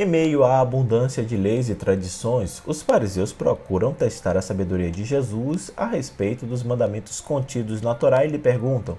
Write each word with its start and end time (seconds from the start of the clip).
Em 0.00 0.06
meio 0.06 0.44
à 0.44 0.60
abundância 0.60 1.22
de 1.22 1.36
leis 1.36 1.68
e 1.68 1.74
tradições, 1.74 2.62
os 2.66 2.80
fariseus 2.80 3.34
procuram 3.34 3.92
testar 3.92 4.34
a 4.34 4.40
sabedoria 4.40 4.90
de 4.90 5.04
Jesus 5.04 5.70
a 5.76 5.84
respeito 5.84 6.46
dos 6.46 6.62
mandamentos 6.62 7.20
contidos 7.20 7.82
na 7.82 7.94
Torá 7.94 8.24
e 8.24 8.28
lhe 8.28 8.38
perguntam: 8.38 8.96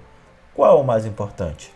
qual 0.54 0.78
é 0.78 0.80
o 0.80 0.84
mais 0.84 1.04
importante? 1.04 1.74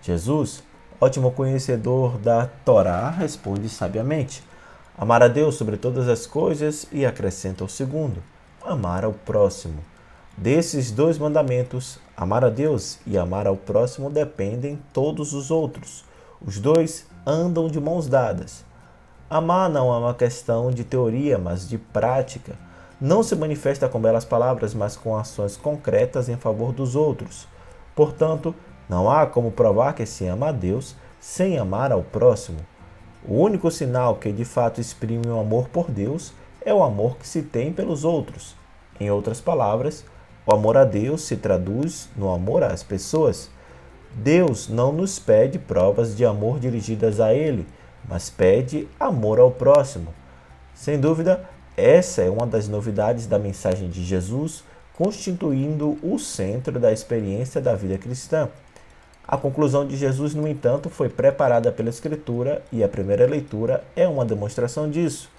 Jesus, 0.00 0.62
ótimo 1.00 1.32
conhecedor 1.32 2.18
da 2.18 2.46
Torá, 2.64 3.10
responde 3.10 3.68
sabiamente: 3.68 4.44
Amar 4.96 5.24
a 5.24 5.28
Deus 5.28 5.56
sobre 5.56 5.76
todas 5.76 6.08
as 6.08 6.24
coisas 6.24 6.86
e 6.92 7.04
acrescenta 7.04 7.64
o 7.64 7.68
segundo: 7.68 8.22
amar 8.64 9.04
ao 9.04 9.12
próximo. 9.12 9.82
Desses 10.36 10.92
dois 10.92 11.18
mandamentos, 11.18 11.98
amar 12.16 12.44
a 12.44 12.48
Deus 12.48 13.00
e 13.04 13.18
amar 13.18 13.48
ao 13.48 13.56
próximo, 13.56 14.08
dependem 14.08 14.78
todos 14.92 15.32
os 15.32 15.50
outros. 15.50 16.04
Os 16.40 16.60
dois 16.60 17.04
andam 17.26 17.66
de 17.66 17.80
mãos 17.80 18.06
dadas. 18.06 18.67
Amar 19.30 19.68
não 19.68 19.92
é 19.92 19.98
uma 19.98 20.14
questão 20.14 20.70
de 20.70 20.84
teoria, 20.84 21.36
mas 21.36 21.68
de 21.68 21.76
prática. 21.76 22.54
Não 22.98 23.22
se 23.22 23.36
manifesta 23.36 23.86
com 23.86 24.00
belas 24.00 24.24
palavras, 24.24 24.72
mas 24.72 24.96
com 24.96 25.14
ações 25.14 25.54
concretas 25.54 26.30
em 26.30 26.36
favor 26.36 26.72
dos 26.72 26.96
outros. 26.96 27.46
Portanto, 27.94 28.54
não 28.88 29.10
há 29.10 29.26
como 29.26 29.52
provar 29.52 29.92
que 29.92 30.06
se 30.06 30.26
ama 30.26 30.48
a 30.48 30.52
Deus 30.52 30.96
sem 31.20 31.58
amar 31.58 31.92
ao 31.92 32.02
próximo. 32.02 32.58
O 33.22 33.34
único 33.34 33.70
sinal 33.70 34.16
que 34.16 34.32
de 34.32 34.46
fato 34.46 34.80
exprime 34.80 35.28
o 35.28 35.38
amor 35.38 35.68
por 35.68 35.90
Deus 35.90 36.32
é 36.64 36.72
o 36.72 36.82
amor 36.82 37.18
que 37.18 37.28
se 37.28 37.42
tem 37.42 37.70
pelos 37.70 38.04
outros. 38.04 38.56
Em 38.98 39.10
outras 39.10 39.42
palavras, 39.42 40.06
o 40.46 40.54
amor 40.54 40.78
a 40.78 40.84
Deus 40.86 41.20
se 41.20 41.36
traduz 41.36 42.08
no 42.16 42.32
amor 42.32 42.62
às 42.62 42.82
pessoas. 42.82 43.50
Deus 44.14 44.70
não 44.70 44.90
nos 44.90 45.18
pede 45.18 45.58
provas 45.58 46.16
de 46.16 46.24
amor 46.24 46.58
dirigidas 46.58 47.20
a 47.20 47.34
Ele, 47.34 47.66
mas 48.06 48.28
pede 48.28 48.86
amor 48.98 49.38
ao 49.38 49.50
próximo. 49.50 50.12
Sem 50.74 51.00
dúvida, 51.00 51.48
essa 51.76 52.22
é 52.22 52.30
uma 52.30 52.46
das 52.46 52.68
novidades 52.68 53.26
da 53.26 53.38
mensagem 53.38 53.88
de 53.88 54.04
Jesus, 54.04 54.64
constituindo 54.94 55.96
o 56.02 56.18
centro 56.18 56.78
da 56.78 56.92
experiência 56.92 57.60
da 57.60 57.74
vida 57.74 57.96
cristã. 57.96 58.48
A 59.26 59.36
conclusão 59.36 59.86
de 59.86 59.96
Jesus, 59.96 60.34
no 60.34 60.48
entanto, 60.48 60.88
foi 60.88 61.08
preparada 61.08 61.70
pela 61.70 61.90
Escritura 61.90 62.62
e 62.72 62.82
a 62.82 62.88
primeira 62.88 63.26
leitura 63.26 63.84
é 63.94 64.08
uma 64.08 64.24
demonstração 64.24 64.90
disso. 64.90 65.30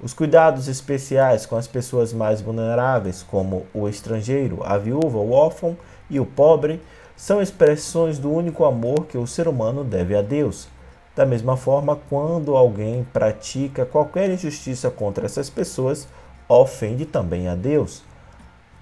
Os 0.00 0.14
cuidados 0.14 0.66
especiais 0.68 1.44
com 1.44 1.56
as 1.56 1.66
pessoas 1.66 2.12
mais 2.12 2.40
vulneráveis, 2.40 3.22
como 3.22 3.66
o 3.74 3.88
estrangeiro, 3.88 4.60
a 4.64 4.78
viúva, 4.78 5.18
o 5.18 5.32
órfão 5.32 5.76
e 6.08 6.18
o 6.18 6.24
pobre, 6.26 6.80
são 7.16 7.42
expressões 7.42 8.18
do 8.18 8.32
único 8.32 8.64
amor 8.64 9.06
que 9.06 9.18
o 9.18 9.26
ser 9.26 9.46
humano 9.46 9.84
deve 9.84 10.16
a 10.16 10.22
Deus. 10.22 10.68
Da 11.14 11.26
mesma 11.26 11.56
forma, 11.56 11.98
quando 12.08 12.56
alguém 12.56 13.06
pratica 13.12 13.84
qualquer 13.84 14.30
injustiça 14.30 14.90
contra 14.90 15.26
essas 15.26 15.50
pessoas, 15.50 16.08
ofende 16.48 17.04
também 17.04 17.48
a 17.48 17.54
Deus. 17.54 18.02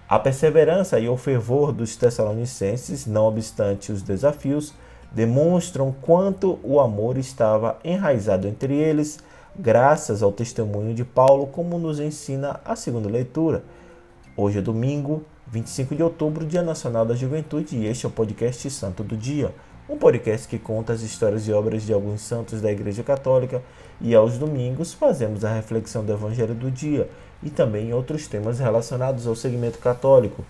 A 0.08 0.18
perseverança 0.18 0.98
e 0.98 1.08
o 1.08 1.16
fervor 1.16 1.72
dos 1.72 1.96
Tessalonicenses, 1.96 3.06
não 3.06 3.26
obstante 3.26 3.90
os 3.90 4.02
desafios, 4.02 4.72
demonstram 5.10 5.92
quanto 6.00 6.58
o 6.62 6.78
amor 6.78 7.18
estava 7.18 7.78
enraizado 7.84 8.46
entre 8.46 8.74
eles, 8.74 9.18
graças 9.56 10.22
ao 10.22 10.30
testemunho 10.30 10.94
de 10.94 11.04
Paulo, 11.04 11.48
como 11.48 11.78
nos 11.78 11.98
ensina 11.98 12.60
a 12.64 12.76
segunda 12.76 13.08
leitura. 13.08 13.64
Hoje 14.36 14.58
é 14.58 14.62
domingo, 14.62 15.24
25 15.48 15.96
de 15.96 16.02
outubro, 16.02 16.46
Dia 16.46 16.62
Nacional 16.62 17.04
da 17.04 17.14
Juventude, 17.14 17.76
e 17.76 17.86
este 17.86 18.06
é 18.06 18.08
o 18.08 18.12
podcast 18.12 18.70
Santo 18.70 19.02
do 19.02 19.16
Dia, 19.16 19.52
um 19.90 19.98
podcast 19.98 20.46
que 20.46 20.56
conta 20.56 20.92
as 20.92 21.02
histórias 21.02 21.48
e 21.48 21.52
obras 21.52 21.82
de 21.82 21.92
alguns 21.92 22.20
santos 22.20 22.60
da 22.60 22.70
Igreja 22.70 23.02
Católica, 23.02 23.60
e 24.00 24.14
aos 24.14 24.38
domingos 24.38 24.94
fazemos 24.94 25.44
a 25.44 25.52
reflexão 25.52 26.04
do 26.04 26.12
Evangelho 26.12 26.54
do 26.54 26.70
dia 26.70 27.10
e 27.42 27.50
também 27.50 27.92
outros 27.92 28.28
temas 28.28 28.60
relacionados 28.60 29.26
ao 29.26 29.34
segmento 29.34 29.78
católico. 29.80 30.44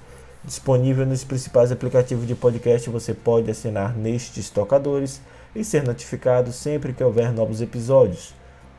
Disponível 0.44 1.06
nos 1.06 1.24
principais 1.24 1.72
aplicativos 1.72 2.26
de 2.26 2.34
podcast, 2.34 2.90
você 2.90 3.14
pode 3.14 3.50
assinar 3.50 3.96
nestes 3.96 4.50
tocadores 4.50 5.22
e 5.56 5.64
ser 5.64 5.84
notificado 5.84 6.52
sempre 6.52 6.92
que 6.92 7.02
houver 7.02 7.32
novos 7.32 7.62
episódios. 7.62 8.34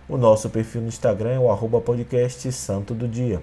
O 0.07 0.15
nosso 0.15 0.47
perfil 0.47 0.81
no 0.81 0.89
Instagram 0.89 1.31
é 1.31 1.39
o 1.39 1.49
arroba 1.49 1.81
podcast 1.81 2.51
Santo 2.51 2.93
do 2.93 3.07
Dia. 3.07 3.41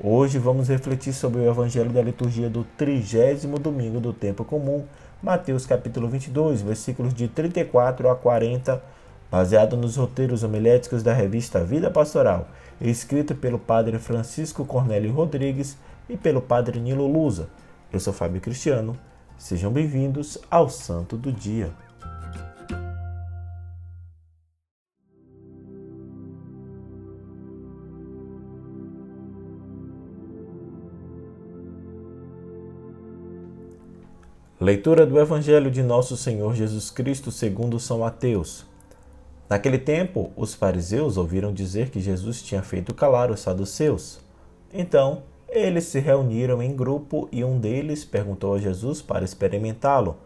Hoje 0.00 0.38
vamos 0.38 0.68
refletir 0.68 1.12
sobre 1.12 1.40
o 1.40 1.48
Evangelho 1.48 1.90
da 1.90 2.02
liturgia 2.02 2.50
do 2.50 2.64
trigésimo 2.76 3.58
domingo 3.58 4.00
do 4.00 4.12
tempo 4.12 4.44
comum, 4.44 4.84
Mateus 5.24 5.64
capítulo 5.64 6.06
22, 6.06 6.60
versículos 6.60 7.14
de 7.14 7.28
34 7.28 8.10
a 8.10 8.14
40, 8.14 8.82
baseado 9.30 9.74
nos 9.74 9.96
roteiros 9.96 10.42
homiléticos 10.42 11.02
da 11.02 11.14
revista 11.14 11.64
Vida 11.64 11.90
Pastoral 11.90 12.46
escrito 12.78 13.34
pelo 13.34 13.58
padre 13.58 13.98
Francisco 13.98 14.66
Cornélio 14.66 15.12
Rodrigues 15.12 15.78
e 16.10 16.16
pelo 16.18 16.42
padre 16.42 16.78
Nilo 16.78 17.06
Lusa. 17.06 17.48
Eu 17.90 17.98
sou 18.00 18.12
Fábio 18.12 18.38
Cristiano. 18.38 18.98
Sejam 19.38 19.72
bem-vindos 19.72 20.36
ao 20.50 20.68
Santo 20.68 21.16
do 21.16 21.32
Dia. 21.32 21.70
Leitura 34.64 35.04
do 35.04 35.20
Evangelho 35.20 35.70
de 35.70 35.82
Nosso 35.82 36.16
Senhor 36.16 36.54
Jesus 36.54 36.88
Cristo 36.88 37.30
segundo 37.30 37.78
São 37.78 37.98
Mateus. 37.98 38.64
Naquele 39.46 39.76
tempo, 39.76 40.32
os 40.34 40.54
fariseus 40.54 41.18
ouviram 41.18 41.52
dizer 41.52 41.90
que 41.90 42.00
Jesus 42.00 42.40
tinha 42.40 42.62
feito 42.62 42.94
calar 42.94 43.30
os 43.30 43.40
saduceus. 43.40 44.20
Então, 44.72 45.24
eles 45.50 45.84
se 45.84 46.00
reuniram 46.00 46.62
em 46.62 46.74
grupo 46.74 47.28
e 47.30 47.44
um 47.44 47.58
deles 47.58 48.06
perguntou 48.06 48.54
a 48.54 48.58
Jesus 48.58 49.02
para 49.02 49.22
experimentá-lo: 49.22 50.16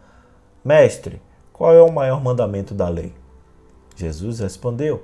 Mestre, 0.65 1.21
qual 1.53 1.75
é 1.75 1.83
o 1.83 1.91
maior 1.91 2.23
mandamento 2.23 2.73
da 2.75 2.89
lei? 2.89 3.13
Jesus 3.97 4.39
respondeu: 4.39 5.03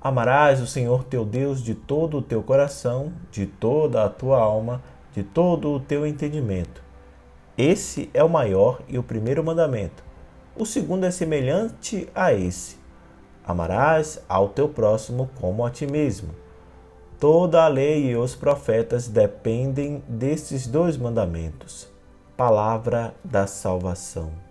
Amarás 0.00 0.60
o 0.60 0.66
Senhor 0.66 1.04
teu 1.04 1.24
Deus 1.24 1.62
de 1.62 1.76
todo 1.76 2.16
o 2.18 2.22
teu 2.22 2.42
coração, 2.42 3.12
de 3.30 3.46
toda 3.46 4.02
a 4.02 4.08
tua 4.08 4.40
alma, 4.40 4.82
de 5.14 5.22
todo 5.22 5.70
o 5.70 5.78
teu 5.78 6.04
entendimento. 6.04 6.87
Esse 7.58 8.08
é 8.14 8.24
o 8.24 8.28
maior 8.30 8.80
e 8.88 8.96
o 8.98 9.02
primeiro 9.02 9.44
mandamento. 9.44 10.02
O 10.56 10.64
segundo 10.64 11.04
é 11.04 11.10
semelhante 11.10 12.08
a 12.14 12.32
esse 12.32 12.78
Amarás 13.48 14.22
ao 14.28 14.50
teu 14.50 14.68
próximo 14.68 15.30
como 15.40 15.64
a 15.64 15.70
ti 15.70 15.86
mesmo. 15.86 16.34
Toda 17.18 17.64
a 17.64 17.68
lei 17.68 18.10
e 18.10 18.14
os 18.14 18.34
profetas 18.34 19.08
dependem 19.08 20.04
desses 20.06 20.66
dois 20.66 20.98
mandamentos. 20.98 21.88
Palavra 22.36 23.14
da 23.24 23.46
salvação. 23.46 24.47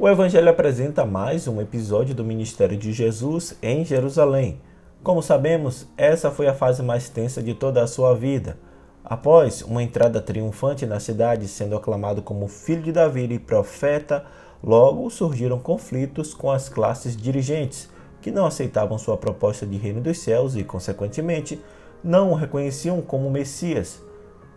O 0.00 0.08
Evangelho 0.08 0.48
apresenta 0.48 1.06
mais 1.06 1.46
um 1.46 1.60
episódio 1.60 2.14
do 2.14 2.24
ministério 2.24 2.76
de 2.76 2.92
Jesus 2.92 3.56
em 3.62 3.84
Jerusalém 3.84 4.60
como 5.02 5.22
sabemos, 5.22 5.86
essa 5.96 6.30
foi 6.30 6.46
a 6.46 6.52
fase 6.52 6.82
mais 6.82 7.08
tensa 7.08 7.42
de 7.42 7.54
toda 7.54 7.82
a 7.82 7.86
sua 7.86 8.14
vida. 8.14 8.58
Após 9.02 9.62
uma 9.62 9.82
entrada 9.82 10.20
triunfante 10.20 10.84
na 10.84 11.00
cidade, 11.00 11.48
sendo 11.48 11.74
aclamado 11.74 12.20
como 12.20 12.46
filho 12.48 12.82
de 12.82 12.92
Davi 12.92 13.24
e 13.24 13.38
profeta, 13.38 14.26
logo 14.62 15.08
surgiram 15.08 15.58
conflitos 15.58 16.34
com 16.34 16.50
as 16.50 16.68
classes 16.68 17.16
dirigentes, 17.16 17.88
que 18.20 18.30
não 18.30 18.44
aceitavam 18.44 18.98
sua 18.98 19.16
proposta 19.16 19.66
de 19.66 19.78
reino 19.78 20.02
dos 20.02 20.18
céus 20.18 20.54
e, 20.54 20.62
consequentemente, 20.62 21.58
não 22.04 22.30
o 22.30 22.34
reconheciam 22.34 23.00
como 23.00 23.30
Messias. 23.30 24.02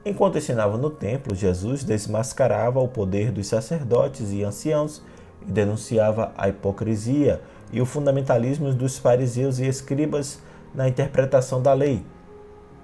Enquanto 0.06 0.38
ensinava 0.38 0.77
no 0.77 0.89
templo, 0.89 1.33
Jesus 1.33 1.85
desmascarava 1.85 2.81
o 2.81 2.88
poder 2.89 3.31
dos 3.31 3.47
sacerdotes 3.47 4.33
e 4.33 4.44
anciãos 4.44 5.01
e 5.47 5.51
denunciava 5.51 6.31
a 6.37 6.49
hipocrisia 6.49 7.41
e 7.71 7.81
o 7.81 7.85
fundamentalismo 7.85 8.73
dos 8.73 8.97
fariseus 8.97 9.59
e 9.59 9.65
escribas 9.65 10.39
na 10.73 10.87
interpretação 10.87 11.61
da 11.61 11.73
lei. 11.73 12.03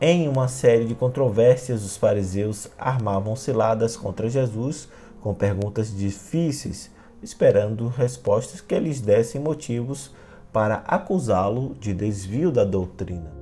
Em 0.01 0.27
uma 0.27 0.47
série 0.47 0.85
de 0.85 0.95
controvérsias, 0.95 1.83
os 1.83 1.97
fariseus 1.97 2.69
armavam 2.77 3.35
ciladas 3.35 3.97
contra 3.97 4.29
Jesus 4.29 4.88
com 5.21 5.33
perguntas 5.33 5.95
difíceis, 5.95 6.89
esperando 7.21 7.88
respostas 7.88 8.61
que 8.61 8.79
lhes 8.79 9.01
dessem 9.01 9.41
motivos 9.41 10.11
para 10.53 10.75
acusá-lo 10.88 11.75
de 11.79 11.94
desvio 11.94 12.51
da 12.51 12.63
doutrina. 12.63 13.38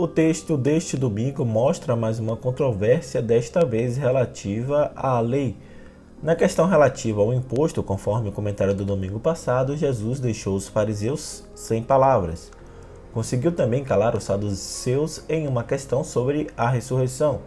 O 0.00 0.06
texto 0.06 0.56
deste 0.56 0.96
domingo 0.96 1.44
mostra 1.44 1.96
mais 1.96 2.20
uma 2.20 2.36
controvérsia, 2.36 3.20
desta 3.20 3.64
vez 3.64 3.96
relativa 3.96 4.92
à 4.94 5.18
lei. 5.18 5.56
Na 6.22 6.36
questão 6.36 6.68
relativa 6.68 7.20
ao 7.20 7.34
imposto, 7.34 7.82
conforme 7.82 8.28
o 8.28 8.32
comentário 8.32 8.76
do 8.76 8.84
domingo 8.84 9.18
passado, 9.18 9.76
Jesus 9.76 10.20
deixou 10.20 10.54
os 10.54 10.68
fariseus 10.68 11.42
sem 11.52 11.82
palavras. 11.82 12.52
Conseguiu 13.12 13.50
também 13.50 13.82
calar 13.82 14.14
os 14.14 14.22
saduceus 14.22 15.24
em 15.28 15.48
uma 15.48 15.64
questão 15.64 16.04
sobre 16.04 16.46
a 16.56 16.68
ressurreição. 16.68 17.40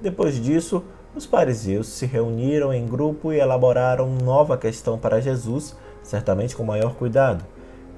Depois 0.00 0.42
disso, 0.42 0.82
os 1.14 1.26
fariseus 1.26 1.88
se 1.88 2.06
reuniram 2.06 2.72
em 2.72 2.86
grupo 2.86 3.34
e 3.34 3.38
elaboraram 3.38 4.08
nova 4.08 4.56
questão 4.56 4.96
para 4.98 5.20
Jesus, 5.20 5.76
certamente 6.02 6.56
com 6.56 6.64
maior 6.64 6.94
cuidado. 6.94 7.44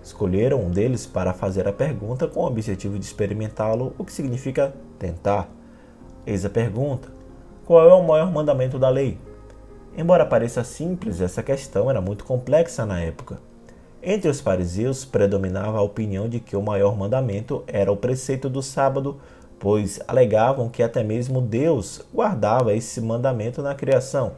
Escolheram 0.02 0.60
um 0.60 0.70
deles 0.70 1.06
para 1.06 1.32
fazer 1.32 1.68
a 1.68 1.72
pergunta 1.72 2.26
com 2.26 2.40
o 2.40 2.46
objetivo 2.46 2.98
de 2.98 3.04
experimentá-lo, 3.04 3.94
o 3.98 4.04
que 4.04 4.12
significa 4.12 4.74
tentar. 4.98 5.48
Eis 6.26 6.44
a 6.44 6.50
pergunta: 6.50 7.08
Qual 7.66 7.88
é 7.88 7.92
o 7.92 8.06
maior 8.06 8.32
mandamento 8.32 8.78
da 8.78 8.88
lei? 8.88 9.18
Embora 9.96 10.24
pareça 10.24 10.64
simples, 10.64 11.20
essa 11.20 11.42
questão 11.42 11.90
era 11.90 12.00
muito 12.00 12.24
complexa 12.24 12.86
na 12.86 13.00
época. 13.00 13.38
Entre 14.02 14.30
os 14.30 14.40
fariseus 14.40 15.04
predominava 15.04 15.78
a 15.78 15.82
opinião 15.82 16.28
de 16.28 16.40
que 16.40 16.56
o 16.56 16.62
maior 16.62 16.96
mandamento 16.96 17.62
era 17.66 17.92
o 17.92 17.96
preceito 17.96 18.48
do 18.48 18.62
sábado, 18.62 19.20
pois 19.58 20.00
alegavam 20.08 20.70
que 20.70 20.82
até 20.82 21.02
mesmo 21.04 21.42
Deus 21.42 22.00
guardava 22.14 22.72
esse 22.72 22.98
mandamento 23.00 23.60
na 23.60 23.74
criação. 23.74 24.32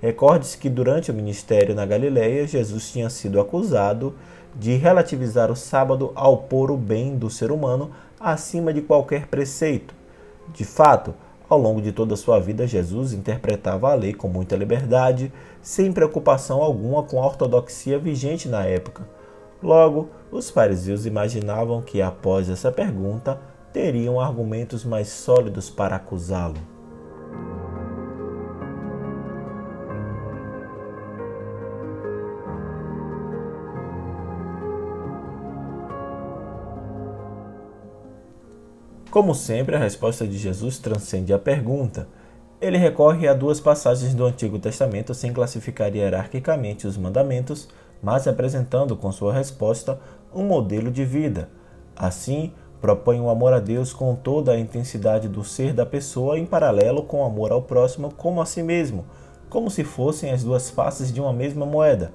Recorde-se 0.00 0.56
que 0.56 0.70
durante 0.70 1.10
o 1.10 1.14
ministério 1.14 1.74
na 1.74 1.84
Galileia, 1.84 2.46
Jesus 2.46 2.90
tinha 2.90 3.10
sido 3.10 3.40
acusado 3.40 4.14
de 4.56 4.76
relativizar 4.76 5.50
o 5.50 5.56
sábado 5.56 6.12
ao 6.14 6.38
pôr 6.38 6.70
o 6.70 6.76
bem 6.76 7.16
do 7.16 7.28
ser 7.28 7.50
humano 7.50 7.90
acima 8.18 8.72
de 8.72 8.80
qualquer 8.80 9.26
preceito. 9.26 9.94
De 10.52 10.64
fato, 10.64 11.14
ao 11.48 11.58
longo 11.58 11.82
de 11.82 11.92
toda 11.92 12.14
a 12.14 12.16
sua 12.16 12.40
vida, 12.40 12.66
Jesus 12.66 13.12
interpretava 13.12 13.90
a 13.90 13.94
lei 13.94 14.14
com 14.14 14.28
muita 14.28 14.56
liberdade, 14.56 15.32
sem 15.60 15.92
preocupação 15.92 16.62
alguma 16.62 17.02
com 17.02 17.22
a 17.22 17.26
ortodoxia 17.26 17.98
vigente 17.98 18.48
na 18.48 18.64
época. 18.64 19.06
Logo, 19.62 20.08
os 20.30 20.50
fariseus 20.50 21.06
imaginavam 21.06 21.80
que, 21.82 22.00
após 22.02 22.48
essa 22.48 22.70
pergunta, 22.70 23.38
teriam 23.72 24.20
argumentos 24.20 24.84
mais 24.84 25.08
sólidos 25.08 25.68
para 25.68 25.96
acusá-lo. 25.96 26.73
Como 39.14 39.32
sempre, 39.32 39.76
a 39.76 39.78
resposta 39.78 40.26
de 40.26 40.36
Jesus 40.36 40.78
transcende 40.78 41.32
a 41.32 41.38
pergunta. 41.38 42.08
Ele 42.60 42.76
recorre 42.76 43.28
a 43.28 43.32
duas 43.32 43.60
passagens 43.60 44.12
do 44.12 44.24
Antigo 44.24 44.58
Testamento 44.58 45.14
sem 45.14 45.32
classificar 45.32 45.94
hierarquicamente 45.94 46.84
os 46.84 46.96
mandamentos, 46.96 47.68
mas 48.02 48.26
apresentando 48.26 48.96
com 48.96 49.12
sua 49.12 49.32
resposta 49.32 50.00
um 50.34 50.42
modelo 50.42 50.90
de 50.90 51.04
vida. 51.04 51.48
Assim, 51.94 52.52
propõe 52.80 53.20
o 53.20 53.30
amor 53.30 53.52
a 53.52 53.60
Deus 53.60 53.92
com 53.92 54.16
toda 54.16 54.50
a 54.50 54.58
intensidade 54.58 55.28
do 55.28 55.44
ser 55.44 55.72
da 55.72 55.86
pessoa 55.86 56.36
em 56.36 56.44
paralelo 56.44 57.04
com 57.04 57.20
o 57.20 57.24
amor 57.24 57.52
ao 57.52 57.62
próximo 57.62 58.12
como 58.12 58.42
a 58.42 58.44
si 58.44 58.64
mesmo, 58.64 59.04
como 59.48 59.70
se 59.70 59.84
fossem 59.84 60.32
as 60.32 60.42
duas 60.42 60.70
faces 60.70 61.12
de 61.12 61.20
uma 61.20 61.32
mesma 61.32 61.64
moeda. 61.64 62.12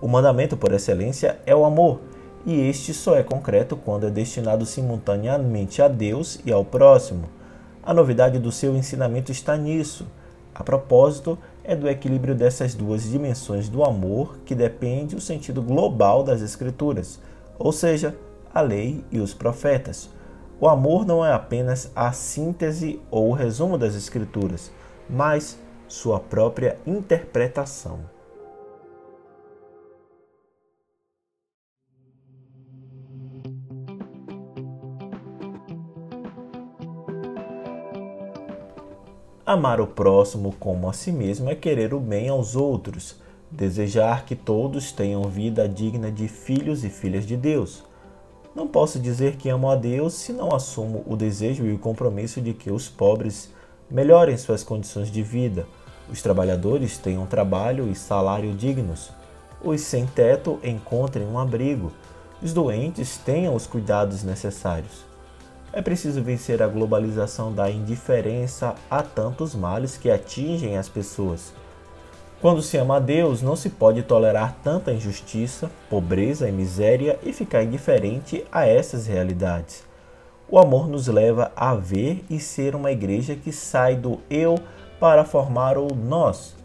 O 0.00 0.08
mandamento 0.08 0.56
por 0.56 0.72
excelência 0.72 1.38
é 1.44 1.54
o 1.54 1.66
amor, 1.66 2.00
e 2.46 2.68
este 2.68 2.94
só 2.94 3.16
é 3.16 3.22
concreto 3.22 3.76
quando 3.76 4.06
é 4.06 4.10
destinado 4.10 4.64
simultaneamente 4.64 5.82
a 5.82 5.88
Deus 5.88 6.40
e 6.44 6.52
ao 6.52 6.64
próximo. 6.64 7.28
A 7.82 7.92
novidade 7.94 8.38
do 8.38 8.52
seu 8.52 8.76
ensinamento 8.76 9.32
está 9.32 9.56
nisso. 9.56 10.06
A 10.54 10.62
propósito, 10.62 11.38
é 11.62 11.76
do 11.76 11.88
equilíbrio 11.88 12.34
dessas 12.34 12.74
duas 12.74 13.04
dimensões 13.04 13.68
do 13.68 13.84
amor 13.84 14.38
que 14.44 14.54
depende 14.54 15.14
o 15.14 15.20
sentido 15.20 15.62
global 15.62 16.24
das 16.24 16.42
Escrituras, 16.42 17.20
ou 17.58 17.72
seja, 17.72 18.16
a 18.52 18.60
lei 18.60 19.04
e 19.10 19.20
os 19.20 19.34
profetas. 19.34 20.10
O 20.58 20.68
amor 20.68 21.06
não 21.06 21.24
é 21.24 21.32
apenas 21.32 21.90
a 21.94 22.12
síntese 22.12 23.00
ou 23.10 23.30
o 23.30 23.34
resumo 23.34 23.78
das 23.78 23.94
Escrituras, 23.94 24.70
mas 25.08 25.58
sua 25.86 26.18
própria 26.18 26.76
interpretação. 26.86 28.00
Amar 39.52 39.80
o 39.80 39.86
próximo 39.88 40.54
como 40.60 40.88
a 40.88 40.92
si 40.92 41.10
mesmo 41.10 41.50
é 41.50 41.56
querer 41.56 41.92
o 41.92 41.98
bem 41.98 42.28
aos 42.28 42.54
outros, 42.54 43.16
desejar 43.50 44.24
que 44.24 44.36
todos 44.36 44.92
tenham 44.92 45.24
vida 45.24 45.68
digna 45.68 46.08
de 46.08 46.28
filhos 46.28 46.84
e 46.84 46.88
filhas 46.88 47.26
de 47.26 47.36
Deus. 47.36 47.82
Não 48.54 48.68
posso 48.68 49.00
dizer 49.00 49.34
que 49.34 49.48
amo 49.48 49.68
a 49.68 49.74
Deus 49.74 50.14
se 50.14 50.32
não 50.32 50.54
assumo 50.54 51.02
o 51.04 51.16
desejo 51.16 51.66
e 51.66 51.72
o 51.72 51.80
compromisso 51.80 52.40
de 52.40 52.54
que 52.54 52.70
os 52.70 52.88
pobres 52.88 53.52
melhorem 53.90 54.36
suas 54.36 54.62
condições 54.62 55.10
de 55.10 55.20
vida, 55.20 55.66
os 56.08 56.22
trabalhadores 56.22 56.96
tenham 56.96 57.26
trabalho 57.26 57.90
e 57.90 57.94
salário 57.96 58.54
dignos, 58.54 59.10
os 59.60 59.80
sem 59.80 60.06
teto 60.06 60.60
encontrem 60.62 61.26
um 61.26 61.40
abrigo, 61.40 61.90
os 62.40 62.52
doentes 62.52 63.16
tenham 63.16 63.56
os 63.56 63.66
cuidados 63.66 64.22
necessários. 64.22 65.09
É 65.72 65.80
preciso 65.80 66.20
vencer 66.20 66.60
a 66.60 66.66
globalização 66.66 67.52
da 67.52 67.70
indiferença 67.70 68.74
a 68.90 69.02
tantos 69.02 69.54
males 69.54 69.96
que 69.96 70.10
atingem 70.10 70.76
as 70.76 70.88
pessoas. 70.88 71.52
Quando 72.40 72.60
se 72.60 72.76
ama 72.76 72.96
a 72.96 73.00
Deus, 73.00 73.40
não 73.40 73.54
se 73.54 73.70
pode 73.70 74.02
tolerar 74.02 74.56
tanta 74.64 74.92
injustiça, 74.92 75.70
pobreza 75.88 76.48
e 76.48 76.52
miséria 76.52 77.18
e 77.22 77.32
ficar 77.32 77.62
indiferente 77.62 78.44
a 78.50 78.66
essas 78.66 79.06
realidades. 79.06 79.84
O 80.48 80.58
amor 80.58 80.88
nos 80.88 81.06
leva 81.06 81.52
a 81.54 81.76
ver 81.76 82.24
e 82.28 82.40
ser 82.40 82.74
uma 82.74 82.90
igreja 82.90 83.36
que 83.36 83.52
sai 83.52 83.94
do 83.94 84.18
eu 84.28 84.56
para 84.98 85.24
formar 85.24 85.78
o 85.78 85.94
nós. 85.94 86.56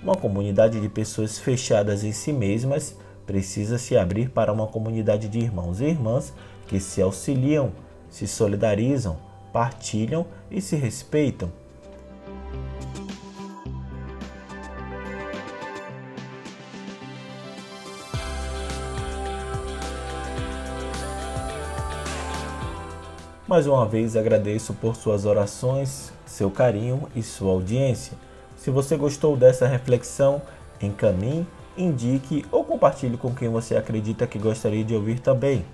Uma 0.00 0.14
comunidade 0.14 0.80
de 0.80 0.88
pessoas 0.88 1.36
fechadas 1.36 2.04
em 2.04 2.12
si 2.12 2.32
mesmas 2.32 2.96
precisa 3.26 3.78
se 3.78 3.96
abrir 3.96 4.30
para 4.30 4.52
uma 4.52 4.68
comunidade 4.68 5.28
de 5.28 5.40
irmãos 5.40 5.80
e 5.80 5.86
irmãs 5.86 6.32
que 6.68 6.78
se 6.78 7.02
auxiliam 7.02 7.72
se 8.12 8.28
solidarizam, 8.28 9.16
partilham 9.52 10.26
e 10.50 10.60
se 10.60 10.76
respeitam. 10.76 11.50
Mais 23.48 23.66
uma 23.66 23.86
vez 23.86 24.16
agradeço 24.16 24.72
por 24.74 24.94
suas 24.94 25.26
orações, 25.26 26.12
seu 26.24 26.50
carinho 26.50 27.08
e 27.14 27.22
sua 27.22 27.52
audiência. 27.52 28.16
Se 28.56 28.70
você 28.70 28.96
gostou 28.96 29.36
dessa 29.36 29.66
reflexão, 29.66 30.40
encaminhe, 30.80 31.46
indique 31.76 32.46
ou 32.50 32.64
compartilhe 32.64 33.16
com 33.16 33.34
quem 33.34 33.48
você 33.48 33.76
acredita 33.76 34.26
que 34.26 34.38
gostaria 34.38 34.84
de 34.84 34.94
ouvir 34.94 35.18
também. 35.20 35.64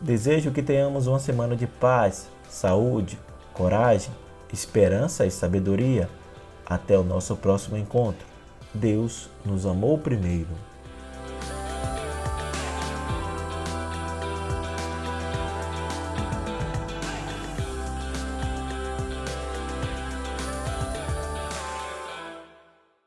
Desejo 0.00 0.52
que 0.52 0.62
tenhamos 0.62 1.08
uma 1.08 1.18
semana 1.18 1.56
de 1.56 1.66
paz, 1.66 2.28
saúde, 2.48 3.18
coragem, 3.52 4.12
esperança 4.52 5.26
e 5.26 5.30
sabedoria. 5.30 6.08
Até 6.64 6.96
o 6.96 7.02
nosso 7.02 7.34
próximo 7.34 7.76
encontro. 7.76 8.24
Deus 8.72 9.28
nos 9.44 9.66
amou 9.66 9.98
primeiro. 9.98 10.50